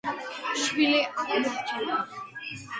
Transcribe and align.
შვილი 0.61 1.03
არ 1.25 1.29
დარჩენია. 1.45 2.03